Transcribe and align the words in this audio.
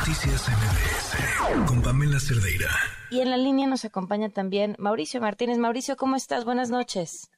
Noticias 0.00 0.48
MBS 0.48 1.68
con 1.68 1.82
Pamela 1.82 2.18
Cerdeira. 2.18 2.70
Y 3.10 3.20
en 3.20 3.28
la 3.28 3.36
línea 3.36 3.66
nos 3.66 3.84
acompaña 3.84 4.30
también 4.30 4.74
Mauricio 4.78 5.20
Martínez. 5.20 5.58
Mauricio, 5.58 5.96
¿cómo 5.96 6.16
estás? 6.16 6.46
Buenas 6.46 6.70
noches. 6.70 7.30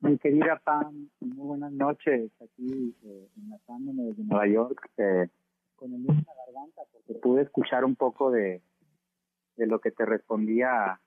Mi 0.00 0.18
querida 0.18 0.60
Pam, 0.64 1.08
muy 1.20 1.46
buenas 1.46 1.70
noches. 1.70 2.32
Aquí 2.42 2.96
eh, 3.04 3.28
enlazándome 3.36 4.02
desde 4.02 4.24
Nueva 4.24 4.48
York 4.48 4.90
eh, 4.96 5.28
con 5.76 5.94
el 5.94 6.04
la 6.04 6.14
garganta 6.46 6.82
porque 6.90 7.14
pude 7.14 7.42
escuchar 7.42 7.84
un 7.84 7.94
poco 7.94 8.32
de, 8.32 8.60
de 9.54 9.66
lo 9.68 9.78
que 9.78 9.92
te 9.92 10.04
respondía 10.04 11.00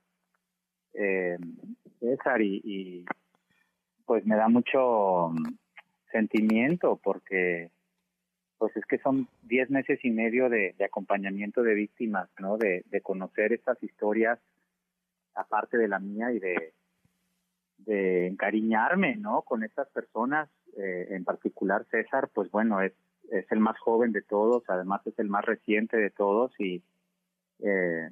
eh, 0.94 1.38
César 2.00 2.42
y, 2.42 2.62
y 2.64 3.06
pues 4.06 4.26
me 4.26 4.38
da 4.38 4.48
mucho 4.48 5.34
sentimiento 6.14 6.98
porque 7.04 7.73
pues 8.64 8.78
es 8.78 8.86
que 8.86 8.98
son 9.00 9.28
diez 9.42 9.70
meses 9.70 10.00
y 10.04 10.10
medio 10.10 10.48
de, 10.48 10.74
acompañamiento 10.86 11.64
de 11.64 11.74
víctimas, 11.74 12.30
¿no? 12.40 12.58
De, 12.58 12.86
conocer 13.04 13.52
estas 13.52 13.84
historias, 13.84 14.40
aparte 15.36 15.78
de 15.78 15.90
la 15.90 16.00
mía, 16.00 16.32
y 16.32 16.40
de, 16.40 16.72
de 17.80 18.28
encariñarme, 18.28 19.18
¿no? 19.18 19.42
Con 19.42 19.66
estas 19.66 19.90
personas, 19.90 20.50
eh, 20.78 21.08
en 21.10 21.26
particular 21.26 21.86
César, 21.92 22.30
pues 22.34 22.50
bueno, 22.52 22.82
es, 22.82 22.94
es 23.34 23.52
el 23.52 23.60
más 23.60 23.78
joven 23.80 24.14
de 24.14 24.22
todos, 24.22 24.64
además 24.70 25.06
es 25.08 25.20
el 25.20 25.28
más 25.28 25.44
reciente 25.44 25.98
de 25.98 26.12
todos 26.12 26.58
y 26.58 26.82
eh, 27.60 28.12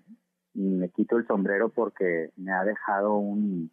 me 0.53 0.89
quito 0.89 1.15
el 1.15 1.25
sombrero 1.27 1.69
porque 1.69 2.31
me 2.35 2.51
ha 2.51 2.65
dejado 2.65 3.15
un, 3.15 3.71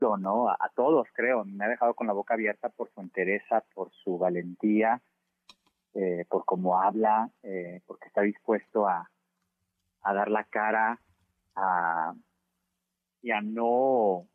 ¿no? 0.00 0.48
A, 0.48 0.70
todos, 0.74 1.06
creo. 1.12 1.44
Me 1.44 1.64
ha 1.64 1.68
dejado 1.68 1.94
con 1.94 2.06
la 2.06 2.12
boca 2.12 2.34
abierta 2.34 2.68
por 2.70 2.90
su 2.90 3.00
entereza, 3.00 3.62
por 3.74 3.90
su 3.92 4.18
valentía, 4.18 5.00
eh, 5.94 6.24
por 6.28 6.44
cómo 6.44 6.80
habla, 6.80 7.30
eh, 7.42 7.82
porque 7.86 8.08
está 8.08 8.22
dispuesto 8.22 8.88
a, 8.88 9.10
dar 10.02 10.30
la 10.30 10.44
cara 10.44 10.98
a, 11.54 12.14
y 13.22 13.30
a 13.30 13.40
no 13.42 14.26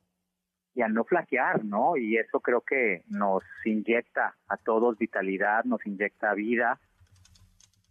y 0.75 0.81
a 0.81 0.89
no 0.89 1.05
flaquear, 1.05 1.63
¿no? 1.63 1.95
Y 1.95 2.17
eso 2.17 2.41
creo 2.41 2.61
que 2.61 3.03
nos 3.07 3.43
inyecta 3.63 4.35
a 4.47 4.57
todos 4.57 4.97
vitalidad, 4.97 5.63
nos 5.63 5.85
inyecta 5.85 6.33
vida. 6.33 6.79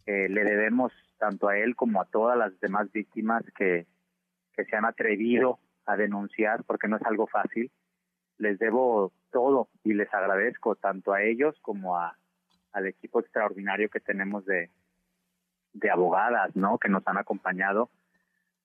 Eh, 0.07 0.29
le 0.29 0.45
debemos 0.45 0.93
tanto 1.19 1.49
a 1.49 1.57
él 1.57 1.75
como 1.77 2.03
a 2.03 2.05
todas 2.05 2.37
las 2.37 2.61
demás 2.61 2.93
víctimas 2.93 3.43
que 3.57 3.87
se 4.55 4.77
han 4.77 4.85
atrevido 4.85 5.59
a 5.87 5.97
denunciar 5.97 6.65
porque 6.65 6.89
no 6.89 6.97
es 6.97 7.03
algo 7.03 7.27
fácil. 7.27 7.71
Les 8.39 8.59
debo 8.59 9.13
todo 9.31 9.69
y 9.83 9.95
les 9.95 10.13
agradezco 10.13 10.77
tanto 10.77 11.13
a 11.13 11.23
ellos 11.23 11.57
como 11.61 11.97
a, 11.97 12.17
al 12.73 12.87
equipo 12.87 13.21
extraordinario 13.21 13.89
que 13.89 14.01
tenemos 14.01 14.45
de, 14.45 14.71
de 15.73 15.91
abogadas, 15.91 16.55
¿no? 16.57 16.79
Que 16.79 16.89
nos 16.89 17.07
han 17.07 17.19
acompañado 17.19 17.91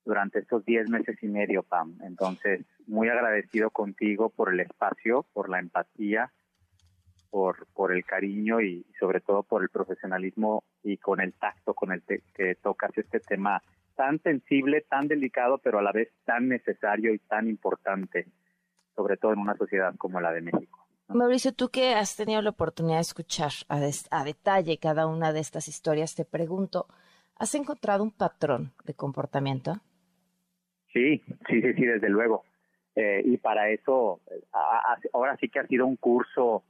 durante 0.04 0.38
estos 0.40 0.64
diez 0.64 0.88
meses 0.88 1.22
y 1.22 1.28
medio, 1.28 1.62
Pam. 1.62 1.98
Entonces, 2.02 2.64
muy 2.86 3.08
agradecido 3.08 3.70
contigo 3.70 4.30
por 4.30 4.52
el 4.52 4.60
espacio, 4.60 5.26
por 5.32 5.48
la 5.48 5.58
empatía, 5.58 6.32
por, 7.30 7.66
por 7.74 7.92
el 7.92 8.04
cariño 8.04 8.60
y, 8.60 8.84
sobre 8.98 9.20
todo 9.20 9.42
por 9.42 9.62
el 9.62 9.68
profesionalismo 9.68 10.64
y 10.82 10.96
con 10.96 11.20
el 11.20 11.32
tacto 11.34 11.74
con 11.74 11.92
el 11.92 12.02
que 12.02 12.56
tocas 12.56 12.90
este 12.96 13.20
tema 13.20 13.62
tan 14.00 14.18
sensible, 14.22 14.80
tan 14.88 15.08
delicado, 15.08 15.58
pero 15.58 15.78
a 15.78 15.82
la 15.82 15.92
vez 15.92 16.08
tan 16.24 16.48
necesario 16.48 17.12
y 17.12 17.18
tan 17.18 17.46
importante, 17.46 18.24
sobre 18.96 19.18
todo 19.18 19.34
en 19.34 19.40
una 19.40 19.54
sociedad 19.58 19.94
como 19.98 20.22
la 20.22 20.32
de 20.32 20.40
México. 20.40 20.86
Mauricio, 21.08 21.52
tú 21.52 21.68
que 21.68 21.92
has 21.92 22.16
tenido 22.16 22.40
la 22.40 22.48
oportunidad 22.48 22.96
de 22.96 23.02
escuchar 23.02 23.52
a, 23.68 24.24
detalle 24.24 24.78
cada 24.78 25.06
una 25.06 25.34
de 25.34 25.40
estas 25.40 25.68
historias, 25.68 26.14
te 26.14 26.24
pregunto, 26.24 26.86
¿has 27.36 27.54
encontrado 27.54 28.02
un 28.02 28.10
patrón 28.10 28.72
de 28.86 28.94
comportamiento? 28.94 29.74
Sí, 30.94 31.22
sí, 31.50 31.60
sí, 31.60 31.74
sí, 31.74 31.84
desde 31.84 32.08
luego. 32.08 32.44
Eh, 32.96 33.20
y 33.22 33.36
para 33.36 33.68
eso, 33.68 34.20
ahora 35.12 35.36
sí 35.36 35.50
que 35.50 35.58
ha 35.58 35.66
sido 35.66 35.84
un 35.84 35.96
curso, 35.96 36.64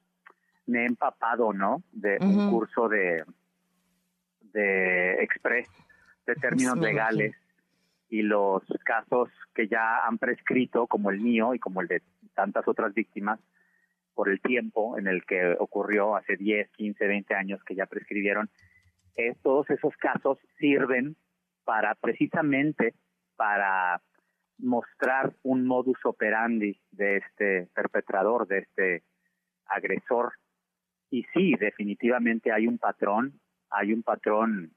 me 0.66 0.82
he 0.82 0.86
empapado, 0.86 1.52
¿no? 1.52 1.84
De 1.92 2.18
un 2.20 2.50
curso 2.50 2.88
de, 2.88 3.22
de 4.52 5.22
express 5.22 5.68
de 6.30 6.40
términos 6.40 6.78
legales 6.78 7.34
y 8.08 8.22
los 8.22 8.62
casos 8.84 9.28
que 9.54 9.68
ya 9.68 10.06
han 10.06 10.18
prescrito, 10.18 10.86
como 10.86 11.10
el 11.10 11.20
mío 11.20 11.54
y 11.54 11.58
como 11.58 11.80
el 11.80 11.88
de 11.88 12.02
tantas 12.34 12.66
otras 12.66 12.94
víctimas, 12.94 13.38
por 14.14 14.28
el 14.28 14.40
tiempo 14.40 14.98
en 14.98 15.06
el 15.06 15.24
que 15.24 15.56
ocurrió 15.58 16.16
hace 16.16 16.36
10, 16.36 16.70
15, 16.72 17.06
20 17.06 17.34
años 17.34 17.64
que 17.64 17.74
ya 17.74 17.86
prescribieron, 17.86 18.50
eh, 19.16 19.34
todos 19.42 19.68
esos 19.70 19.96
casos 19.96 20.38
sirven 20.58 21.16
para 21.64 21.94
precisamente 21.94 22.94
para 23.36 24.02
mostrar 24.58 25.32
un 25.42 25.66
modus 25.66 25.98
operandi 26.04 26.78
de 26.90 27.18
este 27.18 27.68
perpetrador, 27.74 28.46
de 28.46 28.58
este 28.58 29.02
agresor. 29.66 30.34
Y 31.10 31.24
sí, 31.32 31.54
definitivamente 31.58 32.52
hay 32.52 32.66
un 32.66 32.78
patrón, 32.78 33.40
hay 33.70 33.92
un 33.92 34.02
patrón 34.02 34.72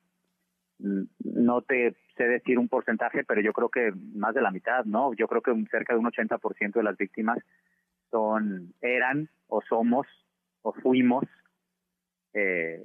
no 0.79 1.61
te 1.61 1.95
sé 2.17 2.23
decir 2.23 2.59
un 2.59 2.67
porcentaje, 2.67 3.23
pero 3.23 3.41
yo 3.41 3.53
creo 3.53 3.69
que 3.69 3.93
más 4.13 4.33
de 4.33 4.41
la 4.41 4.51
mitad, 4.51 4.85
¿no? 4.85 5.13
Yo 5.13 5.27
creo 5.27 5.41
que 5.41 5.53
cerca 5.69 5.93
de 5.93 5.99
un 5.99 6.05
80% 6.05 6.73
de 6.73 6.83
las 6.83 6.97
víctimas 6.97 7.39
son, 8.11 8.73
eran 8.81 9.29
o 9.47 9.61
somos 9.61 10.07
o 10.61 10.73
fuimos 10.73 11.25
eh, 12.33 12.83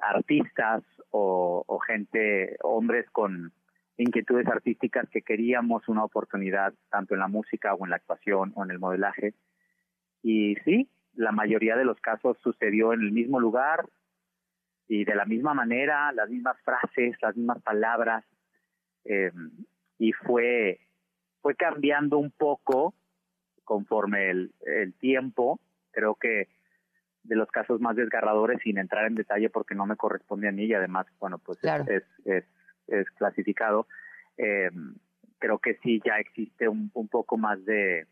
artistas 0.00 0.82
o, 1.10 1.64
o 1.66 1.78
gente, 1.78 2.56
hombres 2.62 3.08
con 3.10 3.52
inquietudes 3.96 4.46
artísticas 4.48 5.08
que 5.10 5.22
queríamos 5.22 5.88
una 5.88 6.04
oportunidad 6.04 6.74
tanto 6.90 7.14
en 7.14 7.20
la 7.20 7.28
música 7.28 7.74
o 7.74 7.84
en 7.84 7.90
la 7.90 7.96
actuación 7.96 8.52
o 8.54 8.64
en 8.64 8.70
el 8.70 8.78
modelaje. 8.78 9.34
Y 10.22 10.56
sí, 10.64 10.88
la 11.14 11.32
mayoría 11.32 11.76
de 11.76 11.84
los 11.84 12.00
casos 12.00 12.38
sucedió 12.42 12.92
en 12.92 13.02
el 13.02 13.12
mismo 13.12 13.40
lugar, 13.40 13.86
y 14.92 15.04
de 15.06 15.14
la 15.14 15.24
misma 15.24 15.54
manera, 15.54 16.12
las 16.12 16.28
mismas 16.28 16.60
frases, 16.60 17.16
las 17.22 17.34
mismas 17.34 17.62
palabras, 17.62 18.26
eh, 19.06 19.32
y 19.98 20.12
fue, 20.12 20.80
fue 21.40 21.54
cambiando 21.54 22.18
un 22.18 22.30
poco 22.30 22.92
conforme 23.64 24.28
el, 24.28 24.52
el 24.66 24.92
tiempo. 24.92 25.60
Creo 25.92 26.14
que 26.16 26.48
de 27.22 27.36
los 27.36 27.50
casos 27.50 27.80
más 27.80 27.96
desgarradores, 27.96 28.60
sin 28.62 28.76
entrar 28.76 29.06
en 29.06 29.14
detalle 29.14 29.48
porque 29.48 29.74
no 29.74 29.86
me 29.86 29.96
corresponde 29.96 30.48
a 30.48 30.52
mí 30.52 30.64
y 30.64 30.74
además, 30.74 31.06
bueno, 31.18 31.38
pues 31.38 31.58
es, 31.62 32.04
es, 32.26 32.44
es, 32.88 33.10
clasificado, 33.12 33.86
eh, 34.36 34.68
creo 35.38 35.58
que 35.58 35.78
sí 35.82 36.02
ya 36.04 36.18
existe 36.18 36.68
un, 36.68 36.90
un 36.92 37.08
poco 37.08 37.38
más 37.38 37.64
de, 37.64 38.06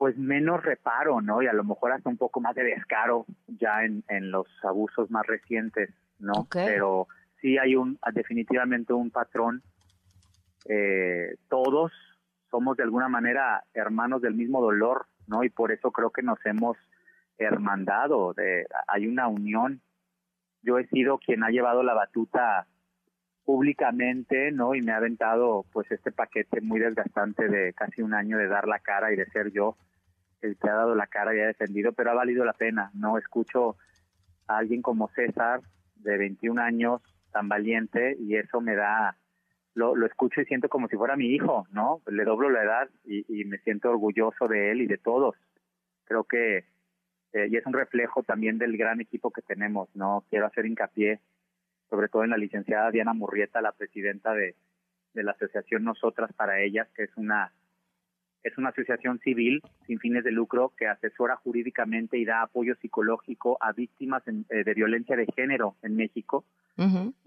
pues 0.00 0.16
menos 0.16 0.62
reparo, 0.62 1.20
¿no? 1.20 1.42
Y 1.42 1.46
a 1.46 1.52
lo 1.52 1.62
mejor 1.62 1.92
hasta 1.92 2.08
un 2.08 2.16
poco 2.16 2.40
más 2.40 2.54
de 2.54 2.64
descaro 2.64 3.26
ya 3.48 3.84
en, 3.84 4.02
en 4.08 4.30
los 4.30 4.46
abusos 4.62 5.10
más 5.10 5.26
recientes, 5.26 5.90
¿no? 6.18 6.48
Pero 6.50 7.06
sí 7.42 7.58
hay 7.58 7.76
un 7.76 7.98
definitivamente 8.14 8.94
un 8.94 9.10
patrón. 9.10 9.62
Eh, 10.64 11.36
todos 11.50 11.92
somos 12.50 12.78
de 12.78 12.84
alguna 12.84 13.10
manera 13.10 13.62
hermanos 13.74 14.22
del 14.22 14.32
mismo 14.32 14.62
dolor, 14.62 15.04
¿no? 15.26 15.44
Y 15.44 15.50
por 15.50 15.70
eso 15.70 15.90
creo 15.90 16.08
que 16.08 16.22
nos 16.22 16.38
hemos 16.46 16.78
hermandado, 17.36 18.32
de, 18.32 18.64
hay 18.88 19.06
una 19.06 19.28
unión. 19.28 19.82
Yo 20.62 20.78
he 20.78 20.86
sido 20.86 21.18
quien 21.18 21.44
ha 21.44 21.50
llevado 21.50 21.82
la 21.82 21.92
batuta 21.92 22.66
públicamente, 23.44 24.50
¿no? 24.50 24.74
Y 24.74 24.80
me 24.80 24.92
ha 24.92 24.96
aventado 24.96 25.66
pues 25.74 25.92
este 25.92 26.10
paquete 26.10 26.62
muy 26.62 26.80
desgastante 26.80 27.48
de 27.48 27.74
casi 27.74 28.00
un 28.00 28.14
año 28.14 28.38
de 28.38 28.48
dar 28.48 28.66
la 28.66 28.78
cara 28.78 29.12
y 29.12 29.16
de 29.16 29.26
ser 29.26 29.52
yo 29.52 29.76
el 30.42 30.56
que 30.56 30.68
ha 30.68 30.74
dado 30.74 30.94
la 30.94 31.06
cara 31.06 31.34
y 31.34 31.40
ha 31.40 31.46
defendido, 31.46 31.92
pero 31.92 32.10
ha 32.10 32.14
valido 32.14 32.44
la 32.44 32.52
pena. 32.52 32.90
No 32.94 33.18
escucho 33.18 33.76
a 34.46 34.58
alguien 34.58 34.82
como 34.82 35.08
César, 35.08 35.60
de 35.96 36.16
21 36.16 36.60
años, 36.60 37.02
tan 37.32 37.48
valiente, 37.48 38.16
y 38.18 38.36
eso 38.36 38.60
me 38.60 38.74
da, 38.74 39.16
lo, 39.74 39.94
lo 39.94 40.06
escucho 40.06 40.40
y 40.40 40.46
siento 40.46 40.68
como 40.68 40.88
si 40.88 40.96
fuera 40.96 41.16
mi 41.16 41.26
hijo, 41.26 41.66
¿no? 41.70 42.02
Le 42.06 42.24
doblo 42.24 42.50
la 42.50 42.62
edad 42.62 42.88
y, 43.04 43.44
me 43.44 43.58
siento 43.58 43.90
orgulloso 43.90 44.48
de 44.48 44.72
él 44.72 44.82
y 44.82 44.86
de 44.86 44.98
todos. 44.98 45.36
Creo 46.04 46.24
que, 46.24 46.64
eh, 47.32 47.48
y 47.50 47.56
es 47.56 47.66
un 47.66 47.72
reflejo 47.72 48.22
también 48.22 48.58
del 48.58 48.76
gran 48.76 49.00
equipo 49.00 49.30
que 49.30 49.42
tenemos, 49.42 49.88
¿no? 49.94 50.24
Quiero 50.30 50.46
hacer 50.46 50.66
hincapié, 50.66 51.20
sobre 51.88 52.08
todo 52.08 52.24
en 52.24 52.30
la 52.30 52.36
licenciada 52.36 52.90
Diana 52.90 53.12
Murrieta, 53.12 53.60
la 53.60 53.72
presidenta 53.72 54.32
de, 54.32 54.56
de 55.14 55.22
la 55.22 55.32
asociación 55.32 55.84
Nosotras 55.84 56.32
para 56.32 56.60
Ellas, 56.60 56.88
que 56.96 57.04
es 57.04 57.16
una 57.16 57.52
es 58.42 58.56
una 58.56 58.70
asociación 58.70 59.18
civil 59.18 59.62
sin 59.86 59.98
fines 59.98 60.24
de 60.24 60.32
lucro 60.32 60.72
que 60.76 60.86
asesora 60.86 61.36
jurídicamente 61.36 62.18
y 62.18 62.24
da 62.24 62.42
apoyo 62.42 62.74
psicológico 62.76 63.58
a 63.60 63.72
víctimas 63.72 64.22
eh, 64.26 64.64
de 64.64 64.74
violencia 64.74 65.16
de 65.16 65.26
género 65.26 65.76
en 65.82 65.96
México. 65.96 66.44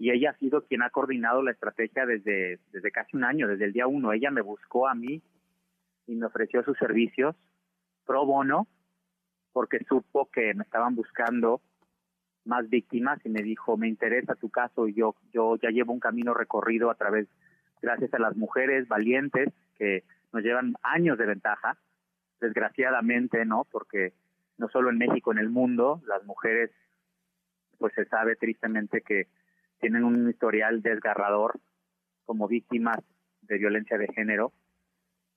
Y 0.00 0.10
ella 0.10 0.30
ha 0.30 0.38
sido 0.38 0.62
quien 0.62 0.82
ha 0.82 0.90
coordinado 0.90 1.40
la 1.40 1.52
estrategia 1.52 2.06
desde, 2.06 2.58
desde 2.72 2.90
casi 2.90 3.16
un 3.16 3.22
año, 3.22 3.46
desde 3.46 3.66
el 3.66 3.72
día 3.72 3.86
uno. 3.86 4.12
Ella 4.12 4.32
me 4.32 4.40
buscó 4.40 4.88
a 4.88 4.96
mí 4.96 5.22
y 6.08 6.16
me 6.16 6.26
ofreció 6.26 6.64
sus 6.64 6.76
servicios 6.76 7.36
pro 8.04 8.26
bono 8.26 8.66
porque 9.52 9.78
supo 9.88 10.28
que 10.32 10.54
me 10.54 10.64
estaban 10.64 10.96
buscando 10.96 11.60
más 12.44 12.68
víctimas 12.68 13.24
y 13.24 13.28
me 13.28 13.42
dijo, 13.42 13.76
me 13.76 13.88
interesa 13.88 14.34
tu 14.34 14.50
caso 14.50 14.88
y 14.88 14.94
yo, 14.94 15.14
yo 15.32 15.56
ya 15.56 15.70
llevo 15.70 15.92
un 15.92 16.00
camino 16.00 16.34
recorrido 16.34 16.90
a 16.90 16.96
través, 16.96 17.28
gracias 17.80 18.12
a 18.12 18.18
las 18.18 18.36
mujeres 18.36 18.88
valientes 18.88 19.50
que 19.78 20.02
nos 20.34 20.42
llevan 20.42 20.74
años 20.82 21.16
de 21.16 21.26
ventaja, 21.26 21.78
desgraciadamente, 22.40 23.44
¿no? 23.46 23.66
Porque 23.70 24.12
no 24.58 24.68
solo 24.68 24.90
en 24.90 24.98
México, 24.98 25.32
en 25.32 25.38
el 25.38 25.48
mundo, 25.48 26.02
las 26.06 26.24
mujeres, 26.24 26.70
pues 27.78 27.94
se 27.94 28.04
sabe 28.06 28.36
tristemente 28.36 29.00
que 29.00 29.28
tienen 29.80 30.04
un 30.04 30.28
historial 30.28 30.82
desgarrador 30.82 31.58
como 32.24 32.48
víctimas 32.48 32.98
de 33.42 33.58
violencia 33.58 33.96
de 33.96 34.08
género 34.08 34.52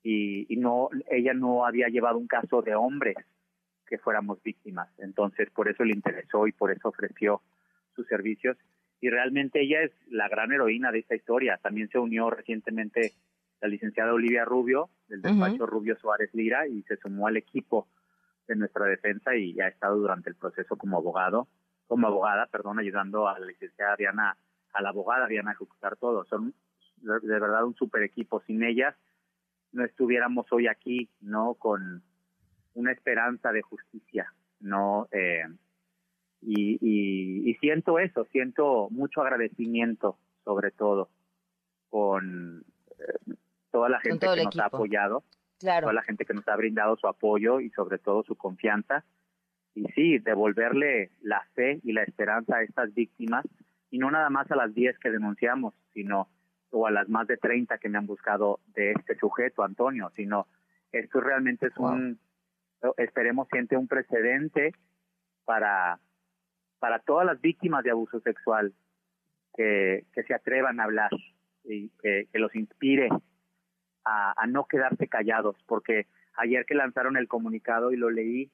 y, 0.01 0.51
y 0.51 0.57
no, 0.57 0.89
ella 1.11 1.33
no 1.33 1.65
había 1.65 1.87
llevado 1.89 2.17
un 2.17 2.27
caso 2.27 2.61
de 2.61 2.75
hombres 2.75 3.17
que 3.85 3.97
fuéramos 3.99 4.41
víctimas. 4.41 4.89
Entonces, 4.97 5.49
por 5.51 5.69
eso 5.69 5.83
le 5.83 5.93
interesó 5.93 6.47
y 6.47 6.51
por 6.51 6.71
eso 6.71 6.89
ofreció 6.89 7.41
sus 7.95 8.07
servicios. 8.07 8.57
Y 8.99 9.09
realmente 9.09 9.61
ella 9.61 9.83
es 9.83 9.91
la 10.09 10.27
gran 10.27 10.51
heroína 10.51 10.91
de 10.91 10.99
esta 10.99 11.15
historia. 11.15 11.59
También 11.61 11.89
se 11.89 11.99
unió 11.99 12.29
recientemente 12.29 13.13
la 13.61 13.67
licenciada 13.67 14.13
Olivia 14.13 14.45
Rubio, 14.45 14.89
del 15.07 15.21
despacho 15.21 15.65
Rubio 15.65 15.97
Suárez 15.97 16.29
Lira, 16.33 16.67
y 16.67 16.83
se 16.83 16.97
sumó 16.97 17.27
al 17.27 17.37
equipo 17.37 17.87
de 18.47 18.55
nuestra 18.55 18.85
defensa 18.85 19.35
y 19.35 19.59
ha 19.59 19.67
estado 19.67 19.97
durante 19.97 20.29
el 20.29 20.35
proceso 20.35 20.77
como 20.77 20.97
abogado, 20.97 21.47
como 21.87 22.07
abogada, 22.07 22.47
perdón, 22.47 22.79
ayudando 22.79 23.27
a 23.27 23.39
la 23.39 23.45
licenciada 23.45 23.95
Diana, 23.95 24.37
a 24.73 24.81
la 24.81 24.89
abogada 24.89 25.27
Diana 25.27 25.51
a 25.51 25.53
ejecutar 25.53 25.97
todo. 25.97 26.25
Son 26.25 26.53
de 27.01 27.39
verdad 27.39 27.65
un 27.65 27.75
super 27.75 28.03
equipo. 28.03 28.41
Sin 28.45 28.63
ellas 28.63 28.95
no 29.71 29.83
estuviéramos 29.83 30.45
hoy 30.51 30.67
aquí, 30.67 31.09
¿no? 31.21 31.55
Con 31.55 32.03
una 32.73 32.91
esperanza 32.91 33.51
de 33.51 33.61
justicia, 33.61 34.33
¿no? 34.59 35.07
Eh, 35.11 35.45
y, 36.41 37.55
siento 37.59 37.97
eso, 37.99 38.25
siento 38.31 38.87
mucho 38.91 39.21
agradecimiento, 39.21 40.17
sobre 40.43 40.71
todo, 40.71 41.09
con 41.89 42.63
eh, 42.99 43.33
toda 43.71 43.89
la 43.89 43.95
gente 44.07 44.27
que 44.35 44.43
nos 44.43 44.59
ha 44.59 44.65
apoyado, 44.65 45.23
toda 45.59 45.93
la 45.93 46.03
gente 46.03 46.25
que 46.25 46.33
nos 46.33 46.47
ha 46.47 46.55
brindado 46.55 46.95
su 46.97 47.07
apoyo 47.07 47.59
y 47.59 47.69
sobre 47.71 47.97
todo 47.97 48.23
su 48.23 48.35
confianza. 48.35 49.03
Y 49.73 49.85
sí, 49.93 50.17
devolverle 50.19 51.11
la 51.21 51.45
fe 51.53 51.79
y 51.83 51.93
la 51.93 52.03
esperanza 52.03 52.57
a 52.57 52.63
estas 52.63 52.93
víctimas, 52.93 53.45
y 53.91 53.99
no 53.99 54.09
nada 54.09 54.29
más 54.29 54.49
a 54.51 54.55
las 54.55 54.73
10 54.73 54.97
que 54.99 55.11
denunciamos, 55.11 55.73
sino 55.93 56.29
o 56.71 56.87
a 56.87 56.91
las 56.91 57.07
más 57.07 57.27
de 57.27 57.37
30 57.37 57.77
que 57.77 57.89
me 57.89 57.97
han 57.97 58.07
buscado 58.07 58.59
de 58.73 58.91
este 58.91 59.15
sujeto, 59.15 59.63
Antonio, 59.63 60.11
sino 60.15 60.47
esto 60.91 61.21
realmente 61.21 61.67
es 61.67 61.77
un 61.77 62.19
esperemos 62.97 63.47
siente 63.49 63.77
un 63.77 63.87
precedente 63.87 64.73
para, 65.45 65.99
para 66.79 66.99
todas 66.99 67.25
las 67.25 67.41
víctimas 67.41 67.83
de 67.83 67.91
abuso 67.91 68.19
sexual 68.21 68.73
que, 69.55 70.05
que 70.13 70.23
se 70.23 70.33
atrevan 70.33 70.79
a 70.79 70.83
hablar 70.83 71.09
y 71.63 71.89
que, 72.01 72.27
los 72.33 72.55
inspire 72.55 73.09
a, 74.07 74.33
a, 74.35 74.47
no 74.47 74.65
quedarse 74.65 75.07
callados, 75.07 75.55
porque 75.65 76.07
ayer 76.37 76.65
que 76.65 76.75
lanzaron 76.75 77.17
el 77.17 77.27
comunicado 77.27 77.91
y 77.91 77.97
lo 77.97 78.09
leí 78.09 78.51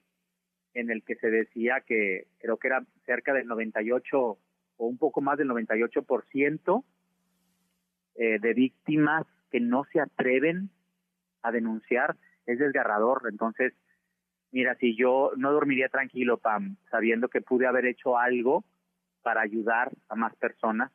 en 0.74 0.90
el 0.90 1.04
que 1.04 1.14
se 1.16 1.30
decía 1.30 1.80
que 1.80 2.26
creo 2.38 2.56
que 2.56 2.68
era 2.68 2.84
cerca 3.06 3.32
del 3.32 3.46
98 3.46 4.18
o 4.76 4.86
un 4.86 4.98
poco 4.98 5.20
más 5.20 5.38
del 5.38 5.48
98% 5.48 6.84
eh, 8.16 8.38
de 8.40 8.54
víctimas 8.54 9.26
que 9.50 9.60
no 9.60 9.84
se 9.92 10.00
atreven 10.00 10.70
a 11.42 11.52
denunciar, 11.52 12.16
es 12.46 12.58
desgarrador. 12.58 13.22
Entonces, 13.28 13.72
mira, 14.50 14.74
si 14.76 14.96
yo 14.96 15.32
no 15.36 15.52
dormiría 15.52 15.88
tranquilo, 15.88 16.38
Pam, 16.38 16.76
sabiendo 16.90 17.28
que 17.28 17.40
pude 17.40 17.66
haber 17.66 17.86
hecho 17.86 18.18
algo 18.18 18.64
para 19.22 19.42
ayudar 19.42 19.92
a 20.08 20.16
más 20.16 20.34
personas 20.36 20.90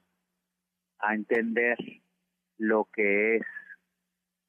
a 0.99 1.15
entender 1.15 1.77
lo 2.57 2.85
que 2.93 3.37
es 3.37 3.45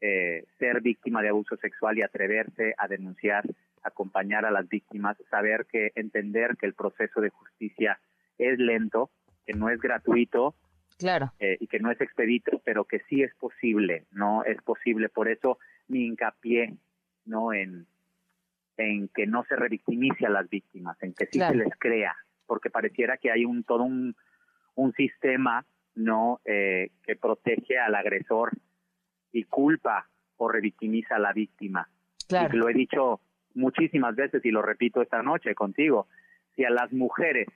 eh, 0.00 0.44
ser 0.58 0.81
víctima 0.81 1.23
de 1.23 1.29
abuso 1.29 1.56
sexual 1.56 1.99
y 1.99 2.02
atreverse 2.02 2.75
a 2.79 2.88
denunciar, 2.88 3.44
acompañar 3.82 4.44
a 4.47 4.50
las 4.50 4.69
víctimas, 4.69 5.17
saber 5.31 5.67
que 5.67 5.93
entender 5.94 6.56
que 6.56 6.67
el 6.67 6.75
proceso 6.75 7.20
de 7.20 7.31
justicia 7.31 8.00
es 8.38 8.58
lento, 8.58 9.11
que 9.47 9.52
no 9.52 9.69
es 9.69 9.81
gratuito, 9.81 10.55
claro, 10.99 11.32
eh, 11.38 11.56
y 11.61 11.67
que 11.67 11.81
no 11.81 11.91
es 11.91 12.00
expedito, 12.00 12.61
pero 12.64 12.85
que 12.85 13.00
sí 13.08 13.23
es 13.23 13.35
posible, 13.35 14.06
no 14.11 14.44
es 14.44 14.61
posible. 14.62 15.08
Por 15.08 15.29
eso 15.29 15.58
mi 15.88 16.06
hincapié, 16.06 16.75
no 17.26 17.52
en 17.52 17.87
en 18.76 19.08
que 19.08 19.26
no 19.26 19.44
se 19.44 19.56
revictimice 19.56 20.25
a 20.25 20.31
las 20.31 20.49
víctimas, 20.49 20.97
en 21.02 21.12
que 21.12 21.26
sí 21.26 21.38
se 21.38 21.55
les 21.55 21.75
crea, 21.79 22.17
porque 22.47 22.70
pareciera 22.70 23.19
que 23.19 23.31
hay 23.31 23.44
un 23.44 23.62
todo 23.62 23.82
un, 23.82 24.17
un 24.75 24.93
sistema 24.94 25.67
no 25.94 26.41
eh, 26.47 26.91
que 27.05 27.17
protege 27.17 27.79
al 27.79 27.94
agresor 27.94 28.52
y 29.32 29.44
culpa 29.44 30.08
o 30.36 30.48
revictimiza 30.48 31.16
a 31.16 31.18
la 31.18 31.32
víctima. 31.32 31.88
Claro. 32.28 32.54
Y 32.54 32.58
lo 32.58 32.68
he 32.68 32.74
dicho 32.74 33.20
muchísimas 33.54 34.14
veces 34.16 34.44
y 34.44 34.50
lo 34.50 34.62
repito 34.62 35.02
esta 35.02 35.22
noche 35.22 35.54
contigo. 35.54 36.06
Si 36.54 36.64
a 36.64 36.70
las 36.70 36.92
mujeres 36.92 37.48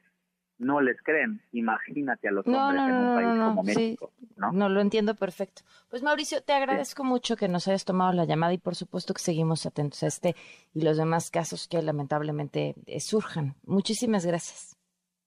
no 0.58 0.80
les 0.80 1.00
creen. 1.02 1.40
Imagínate 1.52 2.28
a 2.28 2.32
los 2.32 2.46
hombres 2.46 2.82
en 2.82 2.94
un 2.94 3.14
país 3.14 3.40
como 3.40 3.62
México. 3.62 4.12
¿no? 4.36 4.52
no, 4.52 4.68
lo 4.68 4.80
entiendo 4.80 5.14
perfecto. 5.14 5.62
Pues 5.88 6.02
Mauricio, 6.02 6.42
te 6.42 6.52
agradezco 6.52 7.04
mucho 7.04 7.36
que 7.36 7.48
nos 7.48 7.68
hayas 7.68 7.84
tomado 7.84 8.12
la 8.12 8.24
llamada 8.24 8.52
y 8.52 8.58
por 8.58 8.74
supuesto 8.74 9.14
que 9.14 9.22
seguimos 9.22 9.66
atentos 9.66 10.02
a 10.02 10.06
este 10.06 10.34
y 10.72 10.82
los 10.82 10.96
demás 10.96 11.30
casos 11.30 11.68
que 11.68 11.82
lamentablemente 11.82 12.74
eh, 12.86 13.00
surjan. 13.00 13.54
Muchísimas 13.64 14.26
gracias. 14.26 14.76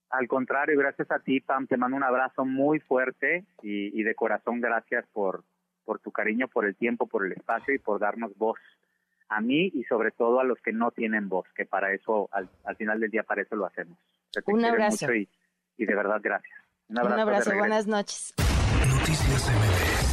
Al 0.09 0.27
contrario, 0.27 0.77
gracias 0.79 1.11
a 1.11 1.19
ti, 1.19 1.41
Pam. 1.41 1.67
Te 1.67 1.75
mando 1.75 1.97
un 1.97 2.03
abrazo 2.03 2.45
muy 2.45 2.79
fuerte 2.79 3.45
y, 3.61 4.01
de 4.03 4.15
corazón 4.15 4.61
gracias 4.61 5.05
por, 5.11 5.43
por 5.87 5.99
tu 5.99 6.11
cariño, 6.11 6.49
por 6.49 6.65
el 6.65 6.75
tiempo, 6.75 7.07
por 7.07 7.25
el 7.25 7.31
espacio 7.31 7.73
y 7.73 7.79
por 7.79 7.99
darnos 7.99 8.37
voz 8.37 8.59
a 9.29 9.39
mí 9.39 9.71
y 9.73 9.85
sobre 9.85 10.11
todo 10.11 10.41
a 10.41 10.43
los 10.43 10.59
que 10.59 10.73
no 10.73 10.91
tienen 10.91 11.29
voz, 11.29 11.47
que 11.55 11.65
para 11.65 11.93
eso, 11.93 12.27
al, 12.33 12.49
al 12.65 12.75
final 12.75 12.99
del 12.99 13.09
día, 13.09 13.23
para 13.23 13.41
eso 13.41 13.55
lo 13.55 13.65
hacemos 13.65 13.97
un 14.45 14.65
abrazo. 14.65 15.13
Y, 15.13 15.85
de 15.85 15.95
verdad, 15.95 16.19
gracias. 16.21 16.57
Un 16.89 16.99
abrazo, 16.99 17.55
buenas 17.55 17.87
noches. 17.87 18.33
Noticias 18.37 19.49
MBS 19.49 20.06